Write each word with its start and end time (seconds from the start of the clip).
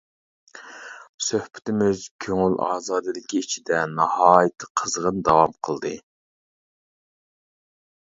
سۆھبىتىمىز 1.25 2.01
كۆڭۈل 2.25 2.57
ئازادىلىكى 2.69 3.43
ئىچىدە 3.43 3.85
ناھايىتى 4.01 4.73
قىزغىن 4.83 5.23
داۋام 5.31 5.57
قىلدى. 5.71 5.97